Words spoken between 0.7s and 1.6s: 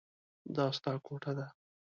ستا کوټه ده.